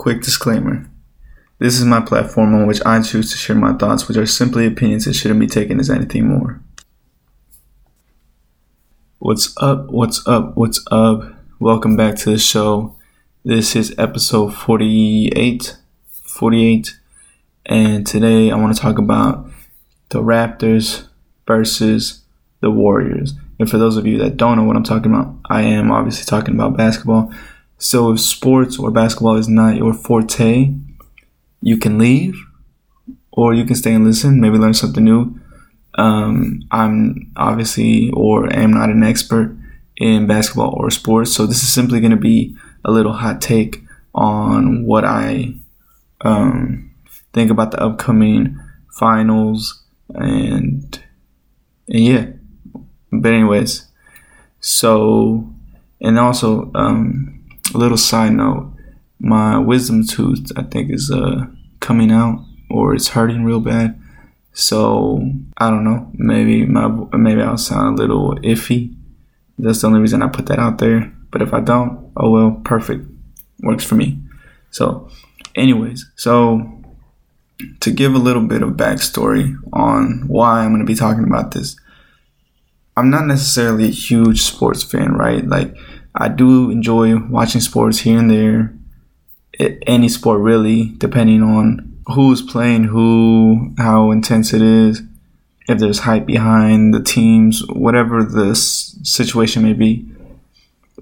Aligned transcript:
Quick 0.00 0.22
disclaimer. 0.22 0.88
This 1.58 1.78
is 1.78 1.84
my 1.84 2.00
platform 2.00 2.54
on 2.54 2.66
which 2.66 2.80
I 2.86 3.02
choose 3.02 3.30
to 3.32 3.36
share 3.36 3.54
my 3.54 3.74
thoughts, 3.74 4.08
which 4.08 4.16
are 4.16 4.24
simply 4.24 4.64
opinions 4.64 5.04
and 5.04 5.14
shouldn't 5.14 5.40
be 5.40 5.46
taken 5.46 5.78
as 5.78 5.90
anything 5.90 6.26
more. 6.26 6.58
What's 9.18 9.54
up? 9.58 9.90
What's 9.90 10.26
up? 10.26 10.56
What's 10.56 10.82
up? 10.90 11.34
Welcome 11.58 11.98
back 11.98 12.16
to 12.16 12.30
the 12.30 12.38
show. 12.38 12.96
This 13.44 13.76
is 13.76 13.94
episode 13.98 14.54
48. 14.54 15.76
48. 16.22 16.98
And 17.66 18.06
today 18.06 18.50
I 18.50 18.56
want 18.56 18.74
to 18.74 18.80
talk 18.80 18.96
about 18.96 19.50
the 20.08 20.22
Raptors 20.22 21.08
versus 21.46 22.22
the 22.60 22.70
Warriors. 22.70 23.34
And 23.58 23.70
for 23.70 23.76
those 23.76 23.98
of 23.98 24.06
you 24.06 24.16
that 24.20 24.38
don't 24.38 24.56
know 24.56 24.64
what 24.64 24.76
I'm 24.76 24.82
talking 24.82 25.12
about, 25.12 25.34
I 25.50 25.60
am 25.60 25.90
obviously 25.90 26.24
talking 26.24 26.54
about 26.54 26.74
basketball. 26.74 27.34
So 27.80 28.12
if 28.12 28.20
sports 28.20 28.78
or 28.78 28.90
basketball 28.90 29.36
is 29.36 29.48
not 29.48 29.76
your 29.76 29.94
forte, 29.94 30.74
you 31.62 31.78
can 31.78 31.96
leave 31.96 32.36
or 33.32 33.54
you 33.54 33.64
can 33.64 33.74
stay 33.74 33.94
and 33.94 34.04
listen, 34.04 34.38
maybe 34.38 34.58
learn 34.58 34.74
something 34.74 35.02
new. 35.02 35.40
Um, 35.94 36.60
I'm 36.70 37.32
obviously 37.36 38.10
or 38.10 38.52
am 38.52 38.72
not 38.72 38.90
an 38.90 39.02
expert 39.02 39.56
in 39.96 40.26
basketball 40.26 40.74
or 40.76 40.90
sports, 40.90 41.32
so 41.32 41.46
this 41.46 41.62
is 41.62 41.72
simply 41.72 42.00
going 42.00 42.10
to 42.10 42.18
be 42.18 42.54
a 42.84 42.90
little 42.90 43.14
hot 43.14 43.40
take 43.40 43.82
on 44.14 44.84
what 44.84 45.06
I 45.06 45.54
um, 46.20 46.90
think 47.32 47.50
about 47.50 47.70
the 47.70 47.82
upcoming 47.82 48.60
finals 48.90 49.82
and, 50.10 51.02
and 51.88 52.04
yeah. 52.04 52.26
But 53.10 53.32
anyways, 53.32 53.86
so 54.60 55.50
and 56.00 56.18
also 56.18 56.70
um, 56.74 57.39
a 57.74 57.78
little 57.78 57.96
side 57.96 58.32
note. 58.32 58.72
My 59.18 59.58
wisdom 59.58 60.06
tooth 60.06 60.50
i 60.56 60.62
think 60.62 60.90
is 60.90 61.10
uh 61.10 61.46
coming 61.80 62.10
out 62.10 62.44
or 62.70 62.94
it's 62.94 63.08
hurting 63.08 63.44
real 63.44 63.60
bad. 63.60 64.00
So 64.52 65.22
i 65.58 65.70
don't 65.70 65.84
know. 65.84 66.10
Maybe 66.14 66.64
my 66.66 66.88
maybe 67.12 67.42
i'll 67.42 67.58
sound 67.58 67.98
a 67.98 68.02
little 68.02 68.36
iffy. 68.36 68.94
That's 69.58 69.80
the 69.80 69.88
only 69.88 70.00
reason 70.00 70.22
i 70.22 70.28
put 70.28 70.46
that 70.46 70.58
out 70.58 70.78
there. 70.78 71.12
But 71.30 71.42
if 71.42 71.52
i 71.52 71.60
don't 71.60 72.12
oh 72.16 72.30
well 72.30 72.60
perfect. 72.64 73.06
Works 73.62 73.84
for 73.84 73.94
me. 73.94 74.18
So 74.70 75.08
anyways 75.54 76.06
so 76.16 76.80
to 77.80 77.90
give 77.90 78.14
a 78.14 78.18
little 78.18 78.46
bit 78.46 78.62
of 78.62 78.70
backstory 78.70 79.54
on 79.72 80.24
why 80.28 80.60
i'm 80.60 80.70
going 80.70 80.80
to 80.80 80.86
be 80.86 80.94
talking 80.94 81.24
about 81.24 81.50
this 81.50 81.76
i'm 82.96 83.10
not 83.10 83.26
necessarily 83.26 83.84
a 83.84 83.88
huge 83.92 84.42
sports 84.42 84.82
fan 84.82 85.12
right? 85.12 85.46
Like 85.46 85.74
I 86.14 86.28
do 86.28 86.70
enjoy 86.70 87.16
watching 87.18 87.60
sports 87.60 88.00
here 88.00 88.18
and 88.18 88.30
there. 88.30 88.74
Any 89.86 90.08
sport 90.08 90.40
really, 90.40 90.94
depending 90.98 91.42
on 91.42 91.98
who's 92.06 92.42
playing 92.42 92.84
who, 92.84 93.74
how 93.78 94.10
intense 94.10 94.52
it 94.52 94.62
is, 94.62 95.02
if 95.68 95.78
there's 95.78 96.00
hype 96.00 96.26
behind 96.26 96.92
the 96.92 97.02
teams, 97.02 97.62
whatever 97.68 98.24
the 98.24 98.54
situation 98.54 99.62
may 99.62 99.74
be. 99.74 100.08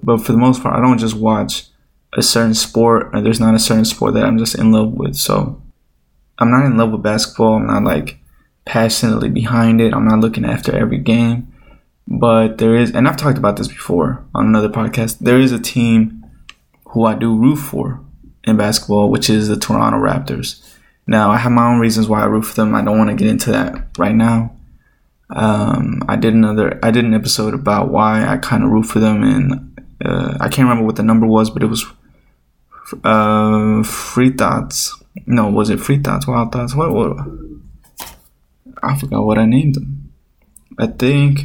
But 0.03 0.17
for 0.17 0.31
the 0.31 0.37
most 0.37 0.61
part, 0.61 0.75
I 0.75 0.81
don't 0.81 0.99
just 0.99 1.15
watch 1.15 1.67
a 2.13 2.21
certain 2.21 2.53
sport, 2.53 3.09
or 3.13 3.21
there's 3.21 3.39
not 3.39 3.55
a 3.55 3.59
certain 3.59 3.85
sport 3.85 4.13
that 4.13 4.25
I'm 4.25 4.37
just 4.37 4.55
in 4.55 4.71
love 4.71 4.91
with. 4.93 5.15
So 5.15 5.61
I'm 6.37 6.51
not 6.51 6.65
in 6.65 6.77
love 6.77 6.91
with 6.91 7.01
basketball. 7.03 7.55
I'm 7.55 7.67
not 7.67 7.83
like 7.83 8.19
passionately 8.65 9.29
behind 9.29 9.81
it. 9.81 9.93
I'm 9.93 10.07
not 10.07 10.19
looking 10.19 10.45
after 10.45 10.75
every 10.75 10.99
game. 10.99 11.48
But 12.09 12.57
there 12.57 12.75
is, 12.75 12.91
and 12.91 13.07
I've 13.07 13.17
talked 13.17 13.37
about 13.37 13.57
this 13.57 13.67
before 13.67 14.25
on 14.33 14.47
another 14.47 14.67
podcast, 14.67 15.19
there 15.19 15.39
is 15.39 15.51
a 15.51 15.59
team 15.59 16.25
who 16.87 17.05
I 17.05 17.13
do 17.13 17.37
root 17.37 17.57
for 17.57 18.01
in 18.43 18.57
basketball, 18.57 19.11
which 19.11 19.29
is 19.29 19.47
the 19.47 19.57
Toronto 19.57 19.99
Raptors. 19.99 20.65
Now, 21.05 21.29
I 21.29 21.37
have 21.37 21.51
my 21.51 21.71
own 21.71 21.79
reasons 21.79 22.09
why 22.09 22.21
I 22.21 22.25
root 22.25 22.45
for 22.45 22.55
them. 22.55 22.73
I 22.73 22.83
don't 22.83 22.97
want 22.97 23.11
to 23.11 23.15
get 23.15 23.29
into 23.29 23.51
that 23.51 23.87
right 23.99 24.15
now. 24.15 24.55
Um, 25.29 26.01
I 26.07 26.15
did 26.15 26.33
another, 26.33 26.79
I 26.81 26.89
did 26.89 27.05
an 27.05 27.13
episode 27.13 27.53
about 27.53 27.91
why 27.91 28.25
I 28.25 28.37
kind 28.37 28.63
of 28.63 28.71
root 28.71 28.87
for 28.87 28.99
them, 28.99 29.21
and 29.21 29.79
uh, 30.03 30.37
I 30.39 30.49
can't 30.49 30.67
remember 30.67 30.85
what 30.85 30.95
the 30.95 31.03
number 31.03 31.27
was, 31.27 31.51
but 31.51 31.61
it 31.61 31.67
was 31.67 31.85
uh, 33.03 33.83
Free 33.83 34.31
Thoughts. 34.31 34.95
No, 35.27 35.47
was 35.49 35.69
it 35.69 35.79
Free 35.79 35.99
Thoughts, 35.99 36.25
Wild 36.25 36.51
Thoughts? 36.51 36.73
What? 36.73 36.91
What? 36.91 37.17
I 38.81 38.97
forgot 38.97 39.25
what 39.25 39.37
I 39.37 39.45
named 39.45 39.75
them. 39.75 40.11
I 40.79 40.87
think 40.87 41.41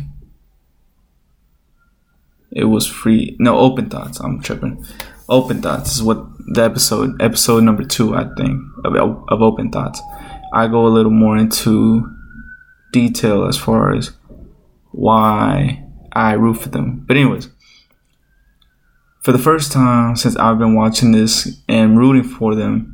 it 2.54 2.64
was 2.64 2.86
free. 2.86 3.36
No, 3.38 3.58
open 3.58 3.90
thoughts. 3.90 4.20
I'm 4.20 4.40
tripping. 4.40 4.86
Open 5.28 5.60
thoughts 5.60 5.96
is 5.96 6.02
what 6.02 6.24
the 6.46 6.62
episode, 6.62 7.20
episode 7.20 7.64
number 7.64 7.84
two, 7.84 8.14
I 8.14 8.28
think, 8.36 8.62
of, 8.84 8.94
of 8.96 9.42
open 9.42 9.70
thoughts. 9.70 10.00
I 10.52 10.68
go 10.68 10.86
a 10.86 10.88
little 10.88 11.10
more 11.10 11.36
into 11.36 12.08
detail 12.92 13.46
as 13.46 13.58
far 13.58 13.92
as 13.92 14.12
why 14.92 15.84
I 16.12 16.34
root 16.34 16.58
for 16.58 16.68
them. 16.68 17.04
But 17.06 17.16
anyways, 17.16 17.48
for 19.20 19.32
the 19.32 19.38
first 19.38 19.72
time 19.72 20.14
since 20.14 20.36
I've 20.36 20.58
been 20.58 20.74
watching 20.74 21.10
this 21.10 21.60
and 21.68 21.98
rooting 21.98 22.22
for 22.22 22.54
them, 22.54 22.90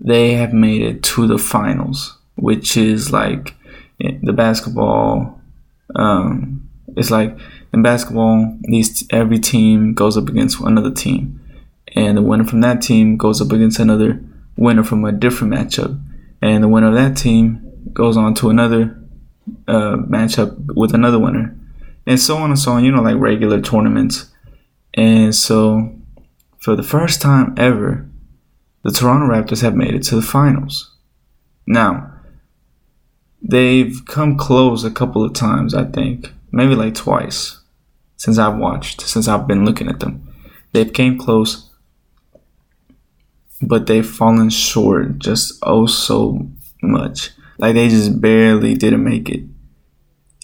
they 0.00 0.34
have 0.34 0.54
made 0.54 0.82
it 0.82 1.02
to 1.02 1.26
the 1.26 1.38
finals, 1.38 2.16
which 2.36 2.76
is 2.76 3.12
like 3.12 3.54
the 3.98 4.32
basketball. 4.32 5.40
Um, 5.94 6.70
it's 6.96 7.10
like 7.10 7.36
in 7.76 7.82
basketball, 7.82 8.56
these 8.62 9.06
every 9.10 9.38
team 9.38 9.92
goes 9.94 10.16
up 10.16 10.28
against 10.28 10.58
another 10.60 10.90
team, 10.90 11.40
and 11.94 12.16
the 12.16 12.22
winner 12.22 12.44
from 12.44 12.62
that 12.62 12.80
team 12.80 13.16
goes 13.16 13.40
up 13.40 13.52
against 13.52 13.78
another 13.78 14.20
winner 14.56 14.82
from 14.82 15.04
a 15.04 15.12
different 15.12 15.52
matchup, 15.52 16.00
and 16.40 16.64
the 16.64 16.68
winner 16.68 16.88
of 16.88 16.94
that 16.94 17.16
team 17.16 17.62
goes 17.92 18.16
on 18.16 18.34
to 18.34 18.48
another 18.48 18.98
uh, 19.68 19.96
matchup 20.08 20.56
with 20.74 20.94
another 20.94 21.18
winner, 21.18 21.54
and 22.06 22.18
so 22.18 22.38
on 22.38 22.50
and 22.50 22.58
so 22.58 22.72
on. 22.72 22.82
You 22.84 22.92
know, 22.92 23.02
like 23.02 23.16
regular 23.18 23.60
tournaments, 23.60 24.30
and 24.94 25.34
so 25.34 25.94
for 26.58 26.74
the 26.76 26.82
first 26.82 27.20
time 27.20 27.54
ever, 27.58 28.08
the 28.84 28.90
Toronto 28.90 29.26
Raptors 29.26 29.60
have 29.60 29.76
made 29.76 29.94
it 29.94 30.02
to 30.04 30.16
the 30.16 30.22
finals. 30.22 30.94
Now, 31.66 32.10
they've 33.42 34.00
come 34.06 34.38
close 34.38 34.82
a 34.82 34.90
couple 34.90 35.22
of 35.22 35.34
times, 35.34 35.74
I 35.74 35.84
think, 35.84 36.32
maybe 36.50 36.74
like 36.74 36.94
twice 36.94 37.60
since 38.16 38.38
I've 38.38 38.56
watched, 38.56 39.02
since 39.02 39.28
I've 39.28 39.46
been 39.46 39.64
looking 39.64 39.88
at 39.88 40.00
them. 40.00 40.32
They've 40.72 40.92
came 40.92 41.18
close, 41.18 41.70
but 43.62 43.86
they've 43.86 44.06
fallen 44.06 44.50
short 44.50 45.18
just 45.18 45.58
oh 45.62 45.86
so 45.86 46.48
much. 46.82 47.30
Like 47.58 47.74
they 47.74 47.88
just 47.88 48.20
barely 48.20 48.74
didn't 48.74 49.04
make 49.04 49.28
it. 49.28 49.44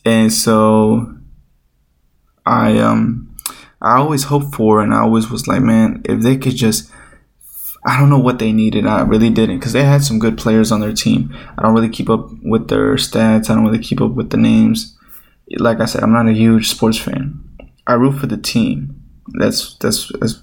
And 0.04 0.32
so 0.32 1.14
I 2.46 2.78
um 2.78 3.36
I 3.80 3.96
always 3.96 4.24
hoped 4.24 4.54
for 4.54 4.80
and 4.80 4.94
I 4.94 5.00
always 5.00 5.30
was 5.30 5.46
like, 5.46 5.62
man, 5.62 6.02
if 6.04 6.20
they 6.20 6.36
could 6.36 6.56
just 6.56 6.90
I 7.84 7.98
don't 7.98 8.10
know 8.10 8.18
what 8.18 8.38
they 8.38 8.52
needed. 8.52 8.86
I 8.86 9.02
really 9.02 9.30
didn't 9.30 9.58
because 9.58 9.72
they 9.72 9.82
had 9.82 10.04
some 10.04 10.20
good 10.20 10.38
players 10.38 10.70
on 10.70 10.80
their 10.80 10.92
team. 10.92 11.36
I 11.58 11.62
don't 11.62 11.74
really 11.74 11.88
keep 11.88 12.08
up 12.08 12.30
with 12.42 12.68
their 12.68 12.94
stats. 12.94 13.50
I 13.50 13.54
don't 13.54 13.64
really 13.64 13.80
keep 13.80 14.00
up 14.00 14.12
with 14.12 14.30
the 14.30 14.36
names. 14.36 14.96
Like 15.58 15.80
I 15.80 15.86
said, 15.86 16.02
I'm 16.02 16.12
not 16.12 16.28
a 16.28 16.32
huge 16.32 16.68
sports 16.68 16.98
fan. 16.98 17.41
I 17.86 17.94
root 17.94 18.18
for 18.18 18.26
the 18.26 18.36
team. 18.36 19.02
That's 19.38 19.76
that's 19.78 20.12
as 20.22 20.42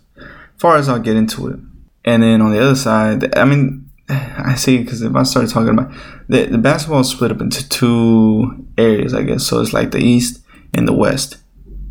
far 0.57 0.77
as 0.77 0.89
I'll 0.89 0.99
get 0.99 1.15
into 1.15 1.47
it. 1.47 1.59
And 2.05 2.23
then 2.23 2.41
on 2.41 2.51
the 2.51 2.61
other 2.61 2.75
side, 2.75 3.35
I 3.37 3.45
mean, 3.45 3.89
I 4.09 4.55
see 4.55 4.77
because 4.77 5.01
if 5.01 5.15
I 5.15 5.23
start 5.23 5.49
talking 5.49 5.69
about 5.69 5.91
the 6.27 6.45
the 6.45 6.57
basketball 6.57 7.01
is 7.01 7.09
split 7.09 7.31
up 7.31 7.41
into 7.41 7.67
two 7.67 8.65
areas, 8.77 9.13
I 9.13 9.23
guess. 9.23 9.45
So 9.45 9.61
it's 9.61 9.73
like 9.73 9.91
the 9.91 9.99
East 9.99 10.43
and 10.73 10.87
the 10.87 10.93
West. 10.93 11.37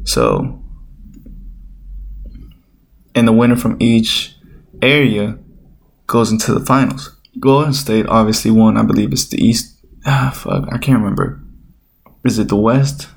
So, 0.04 0.62
and 3.14 3.28
the 3.28 3.32
winner 3.32 3.56
from 3.56 3.76
each 3.80 4.34
area 4.80 5.38
goes 6.06 6.30
into 6.30 6.54
the 6.54 6.64
finals. 6.64 7.14
Golden 7.40 7.72
State 7.72 8.06
obviously 8.06 8.50
won. 8.50 8.76
I 8.76 8.82
believe 8.82 9.12
it's 9.12 9.28
the 9.28 9.44
East. 9.44 9.78
Ah, 10.06 10.30
fuck, 10.34 10.68
I 10.72 10.78
can't 10.78 11.00
remember. 11.00 11.40
Is 12.24 12.38
it 12.38 12.48
the 12.48 12.56
West? 12.56 13.08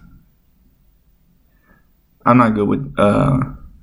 I'm 2.26 2.38
not 2.38 2.54
good 2.54 2.68
with 2.68 2.94
uh, 2.98 3.40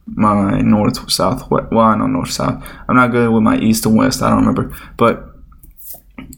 my 0.07 0.61
north 0.61 1.11
south. 1.11 1.51
Well, 1.51 1.79
I 1.79 1.97
know 1.97 2.07
north 2.07 2.31
south. 2.31 2.65
I'm 2.89 2.97
not 2.97 3.11
good 3.11 3.31
with 3.31 3.43
my 3.43 3.59
east 3.59 3.87
and 3.87 3.97
west. 3.97 4.23
I 4.23 4.31
don't 4.31 4.47
remember. 4.47 4.77
But 4.97 5.29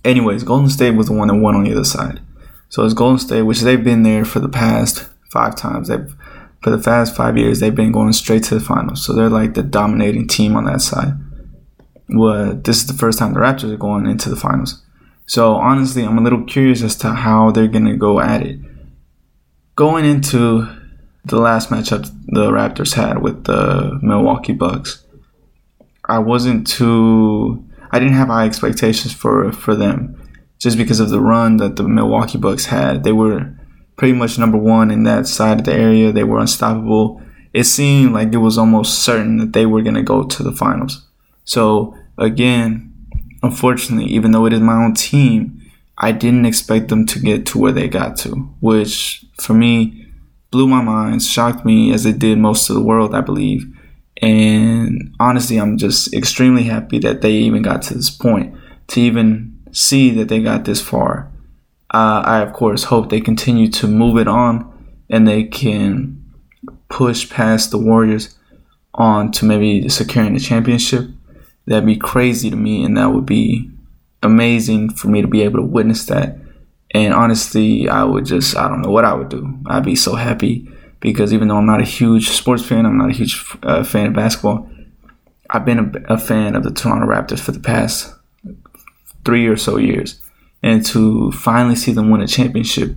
anyways, 0.05 0.45
Golden 0.45 0.69
State 0.69 0.93
was 0.93 1.07
the 1.07 1.13
one 1.13 1.29
that 1.29 1.35
won 1.35 1.55
on 1.55 1.65
the 1.65 1.73
other 1.73 1.85
side. 1.85 2.21
So 2.69 2.85
it's 2.85 2.95
Golden 2.95 3.19
State, 3.19 3.43
which 3.43 3.61
they've 3.61 3.83
been 3.83 4.03
there 4.03 4.25
for 4.25 4.41
the 4.41 4.49
past 4.49 5.09
five 5.31 5.57
times. 5.57 5.89
They've 5.89 6.15
for 6.63 6.71
the 6.71 6.79
past 6.79 7.17
five 7.17 7.39
years 7.39 7.61
they've 7.61 7.75
been 7.75 7.93
going 7.93 8.13
straight 8.13 8.43
to 8.45 8.55
the 8.55 8.61
finals. 8.61 9.05
So 9.05 9.13
they're 9.13 9.31
like 9.31 9.55
the 9.55 9.63
dominating 9.63 10.29
team 10.29 10.57
on 10.57 10.65
that 10.65 10.83
side. 10.83 11.15
Well, 12.09 12.55
this 12.55 12.79
is 12.79 12.87
the 12.87 12.95
first 12.95 13.19
time 13.19 13.33
the 13.33 13.41
Raptors 13.41 13.73
are 13.73 13.77
going 13.77 14.07
into 14.07 14.29
the 14.29 14.37
finals. 14.37 14.83
So 15.27 15.55
honestly, 15.55 16.05
I'm 16.05 16.19
a 16.19 16.23
little 16.23 16.45
curious 16.45 16.83
as 16.83 16.97
to 16.97 17.11
how 17.11 17.51
they're 17.51 17.69
gonna 17.69 17.97
go 17.97 18.21
at 18.21 18.43
it. 18.43 18.59
Going 19.77 20.05
into 20.05 20.69
the 21.25 21.39
last 21.39 21.71
matchup 21.71 22.11
the 22.27 22.51
Raptors 22.51 22.95
had 22.95 23.23
with 23.23 23.45
the 23.45 23.99
Milwaukee 24.03 24.53
Bucks. 24.53 25.05
I 26.05 26.19
wasn't 26.19 26.67
too 26.67 27.65
I 27.93 27.99
didn't 27.99 28.15
have 28.15 28.29
high 28.29 28.47
expectations 28.47 29.13
for 29.13 29.53
for 29.53 29.75
them 29.75 30.17
just 30.59 30.77
because 30.77 31.01
of 31.01 31.11
the 31.11 31.21
run 31.21 31.57
that 31.57 31.77
the 31.77 31.83
Milwaukee 31.83 32.39
Bucks 32.39 32.67
had. 32.67 33.03
They 33.03 33.13
were 33.13 33.53
pretty 33.97 34.15
much 34.15 34.39
number 34.39 34.59
one 34.59 34.91
in 34.91 35.03
that 35.05 35.27
side 35.27 35.61
of 35.61 35.65
the 35.65 35.75
area. 35.75 36.13
They 36.13 36.25
were 36.25 36.39
unstoppable. 36.39 37.23
It 37.53 37.65
seemed 37.65 38.13
like 38.13 38.33
it 38.33 38.39
was 38.39 38.59
almost 38.59 39.01
certain 39.01 39.39
that 39.39 39.53
they 39.53 39.67
were 39.67 39.83
going 39.83 39.97
to 39.97 40.03
go 40.03 40.23
to 40.23 40.43
the 40.43 40.53
finals. 40.53 41.07
So 41.45 41.97
again, 42.17 42.95
unfortunately, 43.43 44.11
even 44.13 44.31
though 44.31 44.47
it 44.47 44.53
is 44.53 44.61
my 44.61 44.85
own 44.85 44.95
team, 44.95 45.61
I 45.99 46.13
didn't 46.13 46.47
expect 46.47 46.89
them 46.89 47.07
to 47.07 47.19
get 47.19 47.47
to 47.47 47.59
where 47.59 47.73
they 47.73 47.89
got 47.89 48.17
to, 48.19 48.31
which 48.61 49.25
for 49.39 49.55
me 49.55 50.00
blew 50.51 50.67
my 50.67 50.83
mind, 50.83 51.23
shocked 51.23 51.65
me 51.65 51.93
as 51.93 52.07
it 52.07 52.19
did 52.19 52.39
most 52.39 52.69
of 52.69 52.77
the 52.77 52.83
world, 52.83 53.15
I 53.15 53.21
believe. 53.21 53.67
And 54.21 55.15
honestly, 55.19 55.59
I'm 55.59 55.79
just 55.79 56.13
extremely 56.13 56.65
happy 56.65 56.99
that 57.01 57.23
they 57.23 57.33
even 57.33 57.63
got 57.63 57.83
to 57.83 57.95
this 57.95 58.11
point 58.11 58.55
to 58.89 59.01
even 59.01 59.59
see 59.73 60.11
that 60.11 60.29
they 60.29 60.41
got 60.41 60.65
this 60.65 60.83
far. 60.83 61.31
Uh, 61.93 62.23
I, 62.25 62.41
of 62.41 62.53
course, 62.53 62.85
hope 62.85 63.09
they 63.09 63.21
continue 63.21 63.69
to 63.71 63.87
move 63.87 64.19
it 64.19 64.29
on 64.29 64.67
and 65.09 65.27
they 65.27 65.45
can 65.45 66.23
push 66.89 67.29
past 67.31 67.71
the 67.71 67.79
Warriors 67.79 68.37
on 68.95 69.33
to 69.33 69.45
maybe 69.45 69.89
securing 69.89 70.35
the 70.35 70.41
championship. 70.41 71.09
That'd 71.67 71.87
be 71.87 71.97
crazy 71.97 72.51
to 72.51 72.57
me, 72.57 72.85
and 72.85 72.97
that 72.97 73.13
would 73.13 73.27
be 73.27 73.71
amazing 74.23 74.91
for 74.91 75.09
me 75.09 75.23
to 75.23 75.29
be 75.29 75.43
able 75.43 75.61
to 75.61 75.67
witness 75.67 76.05
that. 76.07 76.37
And 76.93 77.15
honestly, 77.15 77.89
I 77.89 78.05
would 78.05 78.27
just, 78.27 78.57
I 78.57 78.69
don't 78.69 78.83
know 78.83 78.91
what 78.91 79.05
I 79.05 79.15
would 79.15 79.29
do. 79.29 79.59
I'd 79.67 79.85
be 79.85 79.95
so 79.95 80.15
happy 80.17 80.69
because 81.01 81.33
even 81.33 81.49
though 81.49 81.57
I'm 81.57 81.67
not 81.67 81.81
a 81.81 81.85
huge 81.85 82.31
sports 82.31 82.65
fan, 82.65 82.85
I'm 82.85 82.99
not 82.99 83.11
a 83.11 83.15
huge 83.15 83.45
uh, 83.63 83.85
fan 83.85 84.09
of 84.09 84.15
basketball. 84.15 84.69
I've 85.49 85.65
been 85.65 85.79
a, 85.79 86.15
a, 86.15 86.19
fan 86.19 86.55
of 86.55 86.63
the 86.63 86.71
Toronto 86.71 87.07
Raptors 87.07 87.41
for 87.41 87.53
the 87.53 87.61
past 87.61 88.15
three 89.25 89.47
or 89.47 89.57
so 89.57 89.79
years, 89.79 90.21
and 90.63 90.85
to 90.87 91.33
finally 91.33 91.75
see 91.75 91.93
them 91.93 92.11
win 92.11 92.21
a 92.21 92.29
championship, 92.29 92.95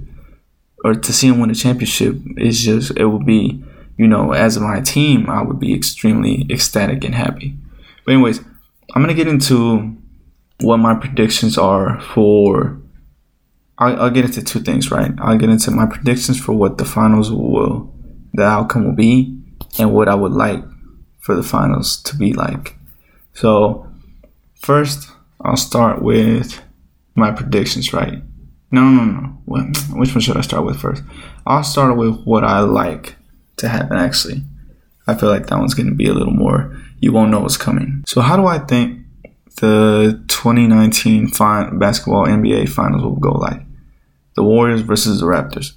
or 0.84 0.94
to 0.94 1.14
see 1.14 1.30
them 1.30 1.40
win 1.40 1.50
a 1.50 1.56
championship, 1.56 2.16
is 2.38 2.64
just 2.64 2.92
it 2.98 3.06
would 3.06 3.26
be, 3.26 3.64
you 3.98 4.08
know, 4.08 4.34
as 4.34 4.60
my 4.60 4.82
team, 4.82 5.30
I 5.30 5.42
would 5.42 5.60
be 5.60 5.74
extremely 5.74 6.46
ecstatic 6.50 7.04
and 7.04 7.16
happy. 7.16 7.56
But 8.06 8.14
anyways, 8.14 8.40
I'm 8.94 9.02
gonna 9.02 9.16
get 9.16 9.28
into 9.28 9.98
what 10.62 10.78
my 10.78 10.94
predictions 10.94 11.58
are 11.58 12.00
for. 12.02 12.80
I'll, 13.78 14.04
I'll 14.04 14.10
get 14.10 14.26
into 14.26 14.44
two 14.44 14.60
things, 14.60 14.92
right? 14.92 15.12
I'll 15.20 15.38
get 15.38 15.50
into 15.50 15.72
my 15.72 15.86
predictions 15.86 16.40
for 16.40 16.54
what 16.54 16.78
the 16.78 16.86
finals 16.86 17.32
will 17.32 17.94
the 18.34 18.44
outcome 18.44 18.86
will 18.86 18.96
be 18.96 19.40
and 19.80 19.94
what 19.94 20.10
I 20.10 20.16
would 20.16 20.32
like 20.32 20.64
for 21.20 21.36
the 21.36 21.44
finals 21.44 22.02
to 22.04 22.16
be 22.16 22.34
like. 22.34 22.76
So, 23.34 23.88
first, 24.56 25.10
I'll 25.42 25.58
start 25.58 26.02
with 26.02 26.62
my 27.16 27.32
predictions, 27.32 27.94
right? 27.94 28.22
No, 28.72 28.90
no, 28.90 29.04
no. 29.06 29.30
Which 29.46 30.14
one 30.14 30.22
should 30.22 30.38
I 30.38 30.42
start 30.42 30.66
with 30.66 30.80
first? 30.80 31.04
I'll 31.46 31.64
start 31.64 31.96
with 31.96 32.24
what 32.24 32.44
I 32.44 32.60
like 32.60 33.16
to 33.58 33.68
happen, 33.68 33.98
actually. 33.98 34.42
I 35.06 35.14
feel 35.14 35.30
like 35.30 35.48
that 35.48 35.60
one's 35.60 35.74
going 35.74 35.90
to 35.90 35.96
be 35.96 36.08
a 36.08 36.14
little 36.14 36.34
more, 36.34 36.76
you 37.00 37.12
won't 37.12 37.30
know 37.30 37.42
what's 37.42 37.58
coming. 37.58 38.04
So, 38.08 38.22
how 38.22 38.36
do 38.36 38.48
I 38.48 38.60
think 38.60 39.03
the 39.58 40.24
2019 40.28 41.30
fin- 41.30 41.80
basketball 41.80 42.26
NBA 42.26 42.70
finals 42.70 43.04
will 43.04 43.16
go 43.16 43.32
like? 43.32 43.62
The 44.36 44.44
Warriors 44.44 44.82
versus 44.82 45.20
the 45.20 45.28
Raptors 45.28 45.74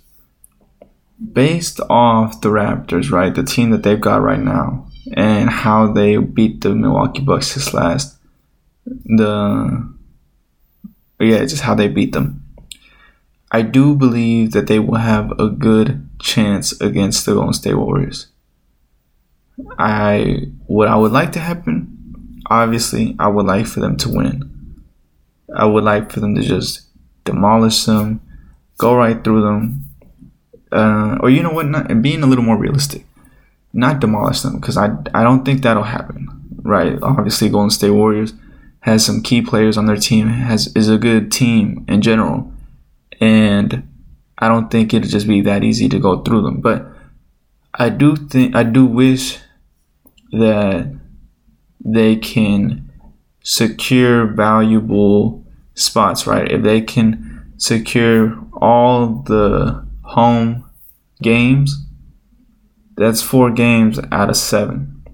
based 1.32 1.80
off 1.88 2.40
the 2.40 2.50
Raptors, 2.50 3.10
right, 3.10 3.34
the 3.34 3.42
team 3.42 3.70
that 3.70 3.82
they've 3.82 4.00
got 4.00 4.22
right 4.22 4.40
now, 4.40 4.86
and 5.12 5.48
how 5.48 5.92
they 5.92 6.16
beat 6.16 6.60
the 6.60 6.74
Milwaukee 6.74 7.22
Bucks 7.22 7.54
this 7.54 7.72
last, 7.72 8.18
the 8.84 9.94
yeah, 11.18 11.44
just 11.44 11.62
how 11.62 11.74
they 11.74 11.88
beat 11.88 12.12
them. 12.12 12.42
I 13.50 13.62
do 13.62 13.94
believe 13.94 14.52
that 14.52 14.66
they 14.66 14.78
will 14.78 14.98
have 14.98 15.30
a 15.38 15.48
good 15.48 16.08
chance 16.18 16.78
against 16.80 17.24
the 17.24 17.34
Golden 17.34 17.54
State 17.54 17.74
Warriors. 17.74 18.26
I 19.78 20.48
what 20.66 20.88
I 20.88 20.96
would 20.96 21.12
like 21.12 21.32
to 21.32 21.40
happen, 21.40 21.95
obviously, 22.50 23.16
I 23.18 23.28
would 23.28 23.46
like 23.46 23.66
for 23.66 23.80
them 23.80 23.96
to 23.98 24.08
win. 24.08 24.84
I 25.54 25.64
would 25.64 25.84
like 25.84 26.10
for 26.10 26.20
them 26.20 26.34
to 26.34 26.42
just 26.42 26.82
demolish 27.24 27.84
them, 27.84 28.20
go 28.78 28.94
right 28.94 29.22
through 29.22 29.42
them, 29.42 29.84
uh, 30.72 31.18
or 31.20 31.30
you 31.30 31.42
know 31.42 31.50
what, 31.50 31.66
not, 31.66 32.02
being 32.02 32.22
a 32.22 32.26
little 32.26 32.44
more 32.44 32.56
realistic, 32.56 33.04
not 33.72 34.00
demolish 34.00 34.40
them 34.40 34.56
because 34.56 34.76
I, 34.76 34.96
I 35.14 35.22
don't 35.22 35.44
think 35.44 35.62
that'll 35.62 35.82
happen, 35.82 36.28
right? 36.62 36.98
Obviously, 37.02 37.48
Golden 37.48 37.70
State 37.70 37.90
Warriors 37.90 38.32
has 38.80 39.04
some 39.04 39.22
key 39.22 39.42
players 39.42 39.76
on 39.76 39.86
their 39.86 39.96
team, 39.96 40.28
has 40.28 40.68
is 40.76 40.88
a 40.88 40.98
good 40.98 41.30
team 41.32 41.84
in 41.88 42.02
general, 42.02 42.52
and 43.20 43.88
I 44.38 44.48
don't 44.48 44.70
think 44.70 44.92
it'll 44.92 45.08
just 45.08 45.28
be 45.28 45.40
that 45.42 45.64
easy 45.64 45.88
to 45.88 45.98
go 45.98 46.22
through 46.22 46.42
them. 46.42 46.60
But 46.60 46.86
I 47.74 47.88
do 47.88 48.16
think 48.16 48.54
I 48.54 48.62
do 48.62 48.86
wish 48.86 49.38
that 50.32 50.92
they 51.84 52.16
can 52.16 52.90
secure 53.42 54.26
valuable 54.26 55.46
spots, 55.74 56.26
right? 56.26 56.50
If 56.50 56.62
they 56.62 56.80
can 56.80 57.52
secure 57.56 58.38
all 58.54 59.22
the 59.22 59.86
home 60.02 60.68
games, 61.22 61.86
that's 62.96 63.22
four 63.22 63.50
games 63.50 64.00
out 64.10 64.30
of 64.30 64.36
seven. 64.36 65.04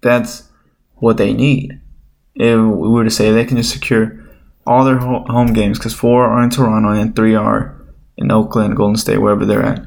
That's 0.00 0.48
what 0.96 1.16
they 1.16 1.32
need. 1.32 1.80
If 2.34 2.58
we 2.58 2.88
were 2.88 3.04
to 3.04 3.10
say 3.10 3.30
they 3.30 3.44
can 3.44 3.56
just 3.56 3.72
secure 3.72 4.20
all 4.66 4.84
their 4.84 4.98
home 4.98 5.52
games, 5.52 5.78
because 5.78 5.94
four 5.94 6.24
are 6.24 6.42
in 6.42 6.50
Toronto 6.50 6.90
and 6.90 7.14
three 7.14 7.34
are 7.34 7.80
in 8.16 8.30
Oakland, 8.30 8.76
Golden 8.76 8.96
State, 8.96 9.18
wherever 9.18 9.44
they're 9.44 9.62
at. 9.62 9.86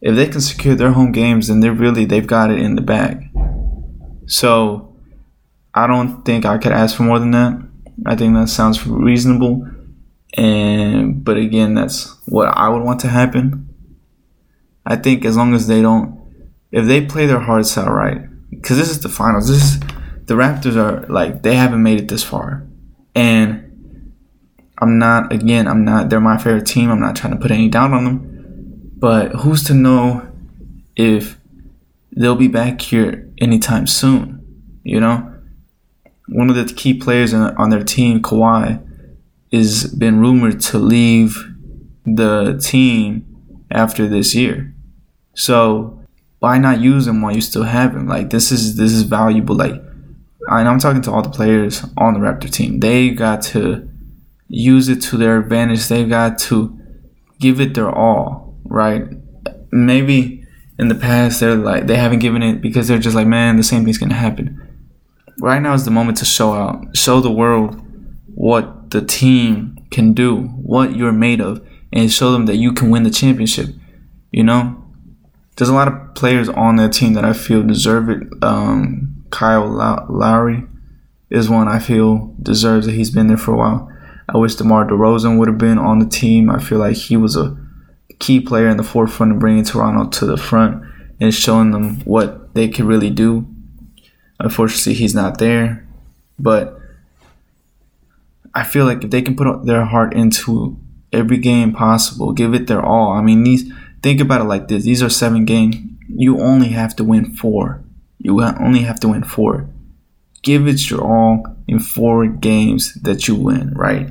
If 0.00 0.16
they 0.16 0.26
can 0.26 0.40
secure 0.40 0.74
their 0.74 0.92
home 0.92 1.12
games, 1.12 1.48
then 1.48 1.60
they're 1.60 1.72
really 1.72 2.04
they've 2.04 2.26
got 2.26 2.50
it 2.50 2.58
in 2.58 2.74
the 2.76 2.82
bag. 2.82 3.30
So 4.26 4.87
I 5.74 5.86
don't 5.86 6.24
think 6.24 6.44
I 6.44 6.58
could 6.58 6.72
ask 6.72 6.96
for 6.96 7.02
more 7.04 7.18
than 7.18 7.30
that. 7.32 7.62
I 8.06 8.16
think 8.16 8.34
that 8.34 8.48
sounds 8.48 8.86
reasonable. 8.86 9.66
And 10.36 11.24
but 11.24 11.36
again, 11.36 11.74
that's 11.74 12.16
what 12.26 12.48
I 12.48 12.68
would 12.68 12.82
want 12.82 13.00
to 13.00 13.08
happen. 13.08 13.68
I 14.84 14.96
think 14.96 15.24
as 15.24 15.36
long 15.36 15.54
as 15.54 15.66
they 15.66 15.82
don't, 15.82 16.18
if 16.70 16.86
they 16.86 17.04
play 17.04 17.26
their 17.26 17.40
hearts 17.40 17.76
out 17.76 17.90
right, 17.90 18.22
because 18.50 18.78
this 18.78 18.90
is 18.90 19.00
the 19.00 19.08
finals. 19.08 19.48
This 19.48 19.62
is 19.62 19.80
the 20.24 20.34
Raptors 20.34 20.76
are 20.76 21.06
like 21.08 21.42
they 21.42 21.54
haven't 21.54 21.82
made 21.82 22.00
it 22.00 22.08
this 22.08 22.22
far, 22.22 22.66
and 23.14 24.14
I'm 24.78 24.98
not 24.98 25.32
again. 25.32 25.66
I'm 25.66 25.84
not. 25.84 26.10
They're 26.10 26.20
my 26.20 26.38
favorite 26.38 26.66
team. 26.66 26.90
I'm 26.90 27.00
not 27.00 27.16
trying 27.16 27.32
to 27.32 27.38
put 27.38 27.50
any 27.50 27.68
doubt 27.68 27.92
on 27.92 28.04
them, 28.04 28.92
but 28.96 29.32
who's 29.32 29.64
to 29.64 29.74
know 29.74 30.30
if 30.96 31.38
they'll 32.12 32.34
be 32.34 32.48
back 32.48 32.80
here 32.80 33.30
anytime 33.38 33.86
soon? 33.86 34.44
You 34.84 35.00
know, 35.00 35.27
one 36.28 36.50
of 36.50 36.56
the 36.56 36.72
key 36.72 36.94
players 36.94 37.32
on 37.34 37.70
their 37.70 37.84
team, 37.84 38.22
Kawhi 38.22 38.84
is 39.50 39.92
been 39.94 40.20
rumored 40.20 40.60
to 40.60 40.78
leave 40.78 41.36
the 42.04 42.58
team 42.62 43.24
after 43.70 44.06
this 44.06 44.34
year. 44.34 44.74
So 45.34 46.00
why 46.40 46.58
not 46.58 46.80
use 46.80 47.06
him 47.06 47.22
while 47.22 47.34
you 47.34 47.40
still 47.40 47.64
have 47.64 47.94
him? 47.94 48.06
Like 48.06 48.30
this 48.30 48.52
is 48.52 48.76
this 48.76 48.92
is 48.92 49.02
valuable. 49.02 49.56
Like 49.56 49.80
and 50.48 50.68
I'm 50.68 50.78
talking 50.78 51.02
to 51.02 51.12
all 51.12 51.22
the 51.22 51.30
players 51.30 51.84
on 51.96 52.14
the 52.14 52.20
Raptor 52.20 52.50
team. 52.50 52.80
They 52.80 53.10
got 53.10 53.42
to 53.42 53.88
use 54.48 54.88
it 54.88 55.02
to 55.02 55.16
their 55.16 55.38
advantage. 55.38 55.88
They've 55.88 56.08
got 56.08 56.38
to 56.40 56.78
give 57.38 57.60
it 57.60 57.74
their 57.74 57.90
all, 57.90 58.56
right? 58.64 59.04
Maybe 59.70 60.44
in 60.78 60.88
the 60.88 60.94
past 60.94 61.40
they're 61.40 61.56
like 61.56 61.86
they 61.86 61.96
haven't 61.96 62.20
given 62.20 62.42
it 62.42 62.60
because 62.60 62.88
they're 62.88 62.98
just 62.98 63.16
like, 63.16 63.26
man, 63.26 63.56
the 63.56 63.62
same 63.62 63.84
thing's 63.84 63.98
gonna 63.98 64.14
happen. 64.14 64.67
Right 65.40 65.62
now 65.62 65.74
is 65.74 65.84
the 65.84 65.90
moment 65.90 66.18
to 66.18 66.24
show 66.24 66.52
out, 66.52 66.96
show 66.96 67.20
the 67.20 67.30
world 67.30 67.80
what 68.34 68.90
the 68.90 69.04
team 69.04 69.78
can 69.90 70.12
do, 70.12 70.40
what 70.40 70.96
you're 70.96 71.12
made 71.12 71.40
of, 71.40 71.64
and 71.92 72.12
show 72.12 72.32
them 72.32 72.46
that 72.46 72.56
you 72.56 72.72
can 72.72 72.90
win 72.90 73.04
the 73.04 73.10
championship. 73.10 73.68
You 74.32 74.44
know, 74.44 74.84
there's 75.56 75.68
a 75.68 75.74
lot 75.74 75.88
of 75.88 76.14
players 76.14 76.48
on 76.48 76.76
that 76.76 76.92
team 76.92 77.14
that 77.14 77.24
I 77.24 77.32
feel 77.32 77.62
deserve 77.62 78.10
it. 78.10 78.22
Um, 78.42 79.24
Kyle 79.30 79.68
Lowry 79.68 80.64
is 81.30 81.48
one 81.48 81.68
I 81.68 81.78
feel 81.78 82.34
deserves 82.42 82.86
it. 82.86 82.94
He's 82.94 83.10
been 83.10 83.28
there 83.28 83.36
for 83.36 83.54
a 83.54 83.56
while. 83.56 83.92
I 84.28 84.38
wish 84.38 84.56
DeMar 84.56 84.86
DeRozan 84.88 85.38
would 85.38 85.48
have 85.48 85.58
been 85.58 85.78
on 85.78 86.00
the 86.00 86.08
team. 86.08 86.50
I 86.50 86.58
feel 86.58 86.78
like 86.78 86.96
he 86.96 87.16
was 87.16 87.36
a 87.36 87.56
key 88.18 88.40
player 88.40 88.68
in 88.68 88.76
the 88.76 88.82
forefront 88.82 89.32
of 89.32 89.38
bringing 89.38 89.64
Toronto 89.64 90.08
to 90.18 90.26
the 90.26 90.36
front 90.36 90.84
and 91.20 91.32
showing 91.32 91.70
them 91.70 92.00
what 92.00 92.54
they 92.54 92.68
could 92.68 92.84
really 92.84 93.10
do. 93.10 93.46
Unfortunately, 94.38 94.94
he's 94.94 95.14
not 95.14 95.38
there, 95.38 95.86
but 96.38 96.80
I 98.54 98.64
feel 98.64 98.84
like 98.84 99.04
if 99.04 99.10
they 99.10 99.22
can 99.22 99.36
put 99.36 99.66
their 99.66 99.84
heart 99.84 100.14
into 100.14 100.78
every 101.12 101.38
game 101.38 101.72
possible, 101.72 102.32
give 102.32 102.54
it 102.54 102.66
their 102.66 102.82
all. 102.82 103.12
I 103.12 103.22
mean, 103.22 103.42
these 103.44 103.72
think 104.02 104.20
about 104.20 104.40
it 104.40 104.44
like 104.44 104.68
this: 104.68 104.84
these 104.84 105.02
are 105.02 105.10
seven 105.10 105.44
games. 105.44 105.76
You 106.08 106.40
only 106.40 106.68
have 106.68 106.94
to 106.96 107.04
win 107.04 107.34
four. 107.34 107.82
You 108.18 108.42
only 108.42 108.80
have 108.80 109.00
to 109.00 109.08
win 109.08 109.24
four 109.24 109.68
give 110.42 110.66
it 110.66 110.88
your 110.90 111.02
all 111.02 111.44
in 111.66 111.80
four 111.80 112.26
games 112.26 112.94
that 112.94 113.28
you 113.28 113.34
win, 113.34 113.72
right? 113.74 114.08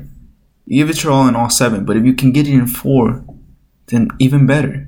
Give 0.68 0.90
it 0.90 1.04
your 1.04 1.14
all 1.14 1.28
in 1.28 1.36
all 1.36 1.50
seven, 1.50 1.86
but 1.86 1.98
if 1.98 2.06
you 2.06 2.14
can 2.14 2.32
get 2.32 2.48
it 2.48 2.54
in 2.54 2.68
four, 2.68 3.24
then 3.88 4.10
even 4.20 4.46
better. 4.46 4.87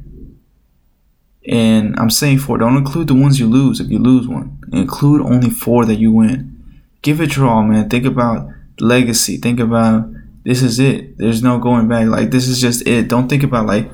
And 1.49 1.99
I'm 1.99 2.11
saying 2.11 2.39
four, 2.39 2.59
don't 2.59 2.77
include 2.77 3.07
the 3.07 3.15
ones 3.15 3.39
you 3.39 3.47
lose 3.47 3.79
if 3.79 3.89
you 3.89 3.97
lose 3.97 4.27
one. 4.27 4.61
Include 4.71 5.21
only 5.21 5.49
four 5.49 5.83
that 5.85 5.95
you 5.95 6.11
win. 6.11 6.55
Give 7.01 7.19
it 7.19 7.35
your 7.35 7.47
all, 7.47 7.63
man. 7.63 7.89
Think 7.89 8.05
about 8.05 8.49
legacy. 8.79 9.37
Think 9.37 9.59
about 9.59 10.07
this 10.45 10.61
is 10.61 10.79
it. 10.79 11.17
There's 11.17 11.41
no 11.41 11.57
going 11.57 11.87
back. 11.87 12.07
Like 12.07 12.29
this 12.29 12.47
is 12.47 12.61
just 12.61 12.87
it. 12.87 13.07
Don't 13.07 13.29
think 13.29 13.41
about 13.41 13.65
like, 13.65 13.89